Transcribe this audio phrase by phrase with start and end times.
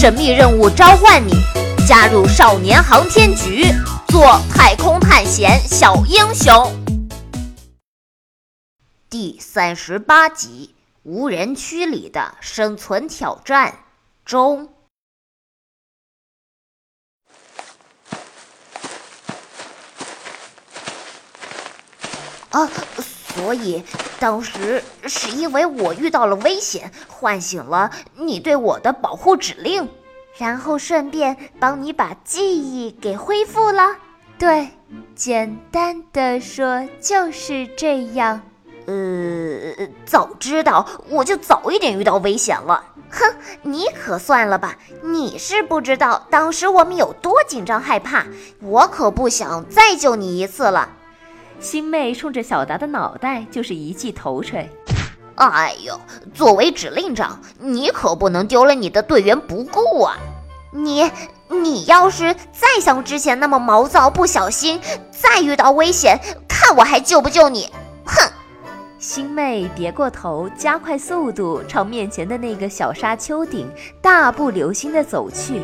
[0.00, 1.32] 神秘任务召唤你，
[1.84, 3.64] 加入少年航天局，
[4.06, 6.72] 做太空探险小英雄。
[9.10, 10.72] 第三十八集：
[11.02, 13.76] 无人区里的生存挑战
[14.24, 14.72] 中。
[22.50, 22.70] 啊，
[23.34, 23.82] 所以
[24.18, 29.88] 当时是因为我遇到了危险，唤醒了你对我的保护指令，
[30.36, 33.96] 然后顺便帮你把记忆给恢复了。
[34.38, 34.68] 对，
[35.14, 38.40] 简单的说就是这样。
[38.86, 42.82] 呃，早知道我就早一点遇到危险了。
[43.10, 44.76] 哼，你可算了吧！
[45.02, 48.26] 你是不知道当时我们有多紧张害怕，
[48.60, 50.88] 我可不想再救你一次了。
[51.60, 54.70] 星妹冲着小达的脑袋就是一记头锤。
[55.34, 56.00] 哎呦，
[56.34, 60.16] 作为指令长，你可不能丢了你的队员不顾啊！
[60.72, 61.10] 你，
[61.48, 67.70] 你要是再像之前那么毛躁，不小心再遇到危险，看我还救不救你！
[68.04, 68.30] 哼！
[68.98, 73.70] 星妹别过头，加快速度朝面前的那个小沙丘顶
[74.02, 75.62] 大步流星地走去。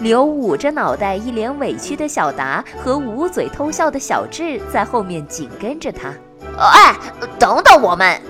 [0.00, 6.14] 留捂着脑袋、一脸委屈的小达和捂嘴偷笑的小智在后面紧跟着他。
[6.58, 6.94] 哎，
[7.38, 8.20] 等等我们！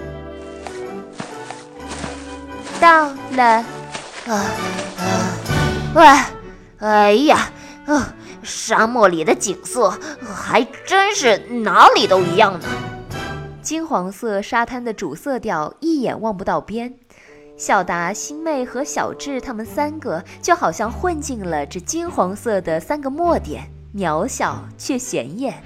[2.81, 3.65] 到了。
[4.27, 4.45] 啊
[4.99, 5.33] 啊！
[5.95, 6.05] 喂，
[6.87, 7.51] 哎呀，
[7.87, 9.91] 啊，沙漠里的景色
[10.23, 12.67] 还真是哪里都一样呢。
[13.63, 16.95] 金黄色沙滩的主色调一眼望不到边。
[17.59, 25.61] 小达、星妹和小智，他们三个就好像混进了这金黄色的三个墨点，渺小却显眼。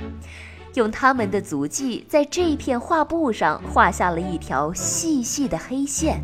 [0.72, 6.18] 用他们的足迹在这片画布上画下了一条细细的黑线。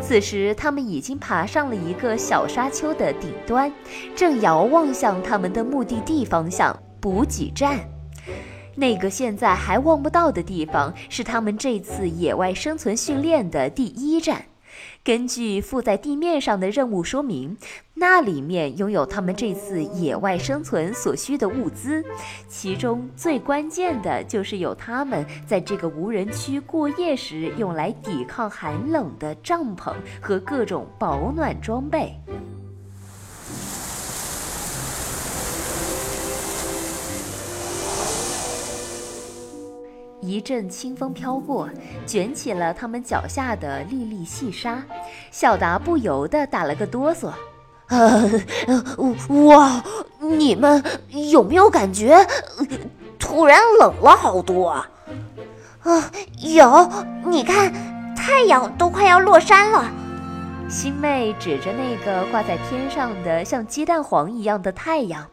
[0.00, 3.70] 此时，他们已经爬上了一个小沙丘的顶端，
[4.16, 7.80] 正遥望向他们的目的地方向——补给站。
[8.76, 14.42] 那个现在还望不到的地方，是他们这次野外生存训练的第一站。
[15.04, 17.54] 根据附在地面上的任务说明，
[17.92, 22.02] 那里面拥有他们这次野外生存所需的物资，
[22.48, 29.92] 其中最关键的就是有他们在这个无人区过夜时用来抵抗寒冷的帐篷
[30.22, 32.18] 和各种保暖装备。
[40.26, 41.68] 一阵清风飘过，
[42.06, 44.82] 卷起了他们脚下的粒粒细沙。
[45.30, 47.30] 小达不由得打了个哆嗦。
[47.88, 48.30] 呃，
[49.46, 49.84] 哇，
[50.20, 50.82] 你们
[51.30, 52.26] 有没有感觉
[53.18, 54.88] 突然冷了好多啊？
[55.82, 56.90] 啊，有，
[57.26, 57.70] 你看，
[58.16, 59.92] 太阳都快要落山了。
[60.66, 65.26] 星妹指着那个挂在天上的像鸡蛋黄一样的太阳，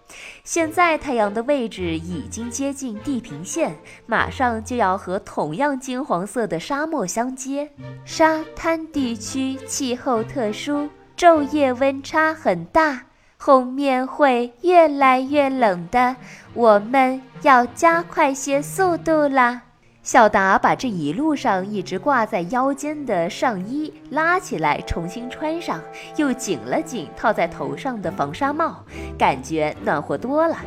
[0.44, 3.76] 现在太阳的位置已经接近地平线，
[4.06, 7.72] 马上就要和同样金黄色的沙漠相接。
[8.06, 13.02] 沙滩地区气候特殊，昼夜温差很大，
[13.38, 16.18] 后面会越来越冷的，
[16.54, 19.64] 我们要加快些速度啦。
[20.04, 25.80] 小达把这一路上一直挂在腰间的上衣拉起来，重新穿上，
[26.16, 28.84] 又紧了紧套在头上的防沙帽，
[29.16, 30.58] 感觉暖和多了。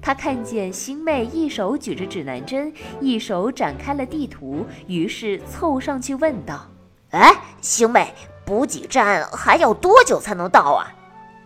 [0.00, 6.66] 他看见星妹一手举着指南针，一手展开了地图，于是凑上去问道
[7.12, 8.14] ：“哎，星妹，
[8.46, 10.90] 补给站还要多久才能到啊？”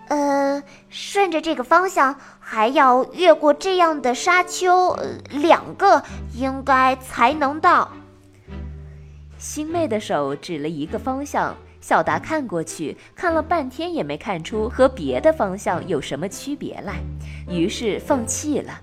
[0.08, 4.96] 呃，顺着这个方向，还要越过这样的沙丘，
[5.30, 6.02] 两个
[6.34, 7.90] 应该才能到。
[9.38, 16.94] 星妹的手指了一个方向，小达看过去，看了半天也没看出和别的方向有什么区别来，
[17.48, 18.80] 于是放弃了。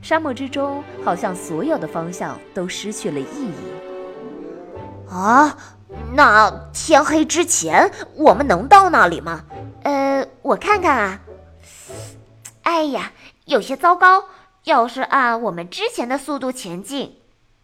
[0.00, 5.10] 沙漠之中，好像所有的方向都失去了意义。
[5.10, 5.56] 啊，
[6.12, 9.42] 那天黑之前，我们能到那里吗？
[10.48, 11.20] 呃，我看看啊，
[12.62, 13.12] 哎呀，
[13.44, 14.24] 有些糟糕。
[14.64, 17.16] 要是按我们之前的速度前进，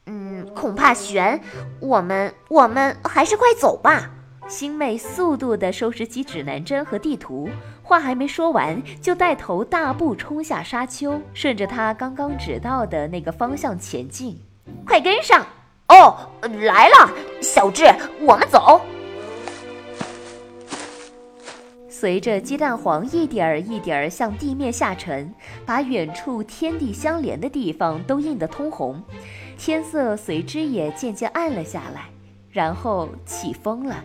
[0.06, 1.40] 嗯，恐怕悬。
[1.80, 4.10] 我们，我们还是快走吧。
[4.48, 7.48] 星妹速度地收拾起指南针和地图，
[7.82, 14.38] 话还没说完，就带头大步冲下沙丘，顺着她刚刚指到的那个方向前进。
[14.86, 15.46] 快跟上！
[15.88, 17.10] 哦，来了，
[17.42, 17.84] 小智，
[18.20, 18.80] 我们走。
[22.04, 25.32] 随着鸡蛋黄一点儿一点儿向地面下沉，
[25.64, 29.02] 把远处天地相连的地方都映得通红，
[29.56, 32.10] 天色随之也渐渐暗了下来，
[32.50, 34.04] 然后起风了。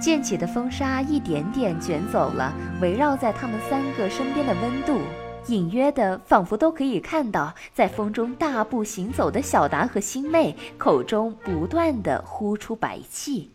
[0.00, 4.98] 溅起的风沙一点点卷走了围绕在他们三个身边的温度，
[5.46, 13.50] 隐约的仿佛都可以看到，在风中大步行走的小达和星妹口中不断的呼出白气。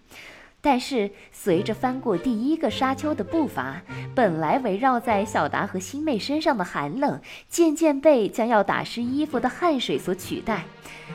[0.59, 3.81] 但是，随着翻过第一个沙丘的步伐，
[4.13, 10.65] 本来围绕在小达和星妹身上的寒冷，渐渐被将要打湿衣服的汗水所取代。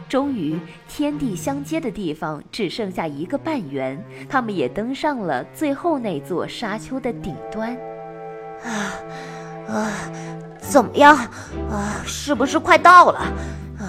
[0.08, 0.58] 终于，
[0.88, 7.76] 天地相接的地方只剩下一个半圆，他们也登上了最后那座沙丘的顶端。
[8.64, 8.94] 啊，
[10.72, 11.14] 怎么样？
[11.70, 13.18] 啊，是不是快到了？
[13.78, 13.84] 啊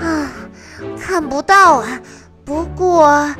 [0.00, 0.32] 啊，
[0.98, 2.00] 看不到啊。
[2.46, 3.30] 不过。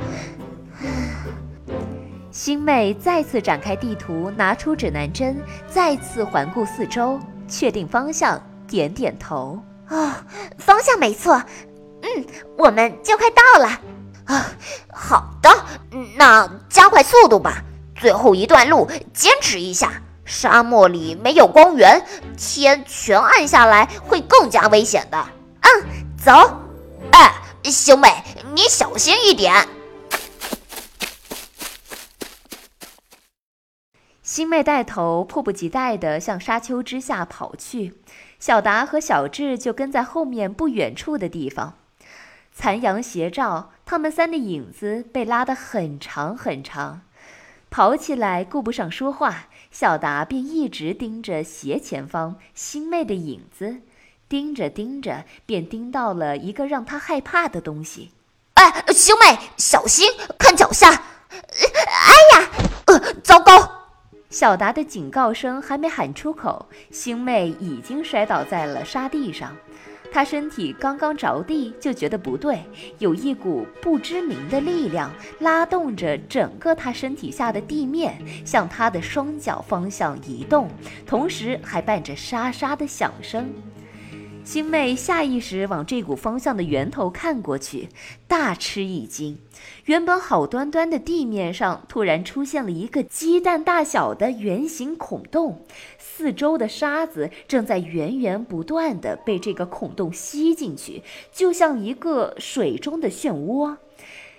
[2.31, 7.19] 星妹再次展开地图，拿出指南针，再次环顾四周，
[7.49, 9.59] 确定方向，点点头。
[9.89, 10.23] 啊，
[10.59, 11.43] 方向没错。
[12.03, 12.27] 嗯，
[12.59, 13.81] 我们就快到了。
[14.27, 14.47] 啊，
[14.93, 15.49] 好的，
[16.19, 17.63] 那加快速度吧。
[17.95, 20.03] 最后一段路，坚持一下。
[20.27, 22.05] 沙漠里没有光源，
[22.37, 25.27] 天全暗下来会更加危险的。
[25.61, 25.87] 嗯，
[26.23, 26.33] 走。
[27.13, 27.33] 哎，
[27.63, 28.09] 星妹，
[28.53, 29.67] 你小心一点。
[34.23, 37.95] 星妹带头，迫不及待地向沙丘之下跑去，
[38.41, 41.75] 小达和小智就跟在后面不远处的地方。
[42.53, 47.03] 残阳斜照，他们三的影子被拉得很长很长。
[47.71, 53.81] 跑起来顾不上说话，小达便一直盯着斜前方星妹的影子，
[54.29, 58.13] 盯着盯着，便盯到了一个让他害怕的东西。
[58.55, 60.09] 哎，星妹，小心，
[60.39, 60.89] 看脚下！
[60.89, 62.49] 哎呀，
[62.87, 63.53] 呃，糟糕！
[64.31, 69.55] 小达的警告声还没喊出口，星妹已经摔倒在了沙地上。
[70.11, 72.61] 他身体刚刚着地，就觉得不对，
[72.99, 80.69] 有一股不知名的力量拉动着整个他身体下的地面，向他的双脚方向移动，
[81.07, 83.53] 同时还伴着沙沙的响声。
[84.47, 87.89] 星妹下意识往这股方向的源头看过去，
[88.29, 89.37] 大吃一惊。
[89.87, 95.63] 原本好端端的地面上，突然出现了一个鸡蛋大小的圆形孔洞，
[95.99, 101.03] 四周的沙子正在源源不断地被这个孔洞吸进去，
[101.33, 103.77] 就像一个水中的漩涡。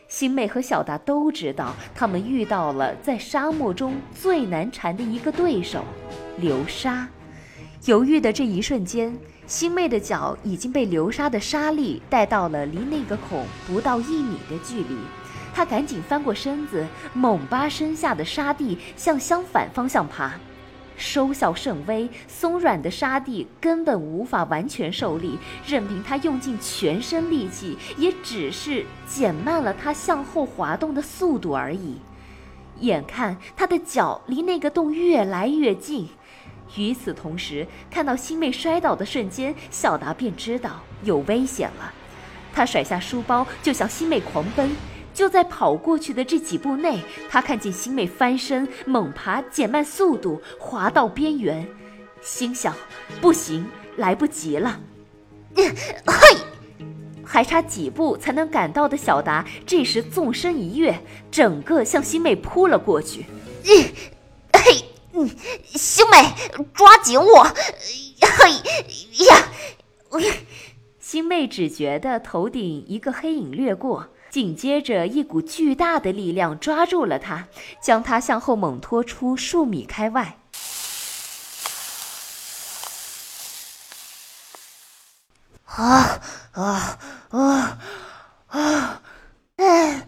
[0.07, 5.83] 星妹和小达都知道，他们遇到了在沙漠中最难缠的一个对手——
[6.39, 7.09] 流沙。
[7.85, 9.13] 犹豫的这一瞬间。
[9.47, 14.97] 星妹的脚已经被流沙的沙粒带到了离那个孔不到一米的距离，
[15.53, 20.33] 她赶紧翻过身子，猛扒身下的沙地向相反方向爬，
[20.97, 31.95] 收效甚微，松软的沙地根本无法完全受力，任凭她用尽全身力气，也只是减慢了她向后滑动的速度而已。
[32.81, 36.09] 眼看她的脚离那个洞越来越近。
[36.75, 41.93] 与此同时，看到星妹摔倒的瞬间，小达便知道有危险了。
[42.53, 44.69] 他甩下书包就向星妹狂奔。
[45.13, 51.67] 就在跑过去的这几步内，他看见星妹翻身猛爬，减慢速度，滑到边缘，
[52.21, 52.71] 心想：
[53.19, 53.65] 不行，
[53.95, 54.79] 来不及了。
[55.55, 55.73] 嘿，
[57.25, 60.95] 还差几步才能赶到的小达，这时纵身一跃，
[61.31, 63.25] 整个向星妹扑了过去。
[65.17, 65.27] 嗯，
[65.65, 66.35] 星妹，
[66.75, 67.43] 抓紧我！
[68.21, 68.51] 嘿
[69.25, 69.49] 呀，
[70.99, 77.47] 星妹只觉得头顶一个黑影掠过，紧接着一股巨大的力量抓住了她，
[77.81, 80.37] 将她向后猛拖出数米开外。
[85.65, 86.21] 啊
[86.51, 87.79] 啊啊
[88.49, 89.01] 啊！
[89.55, 90.07] 哎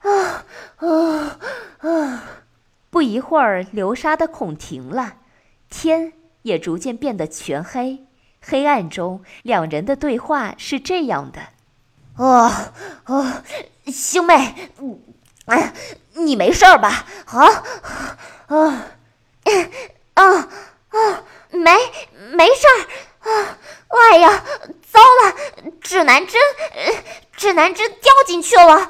[0.00, 0.44] 啊
[0.76, 1.38] 啊
[1.80, 2.22] 啊！
[2.88, 5.14] 不一会儿，流沙的孔停了，
[5.70, 8.04] 天也逐渐变得全黑。
[8.40, 11.40] 黑暗中，两人的对话是这样的
[12.16, 12.52] ：“哦
[13.06, 13.42] 哦，
[13.86, 14.70] 星妹，
[15.46, 15.72] 哎，
[16.14, 17.06] 你没事吧？
[17.26, 17.64] 啊
[18.46, 18.86] 啊
[20.14, 20.48] 啊
[20.90, 21.72] 啊，没
[22.34, 23.58] 没事儿啊！
[23.88, 24.44] 哎呀，
[24.90, 25.34] 糟了，
[25.80, 26.40] 指南针，
[27.36, 28.88] 指南针掉进去了。”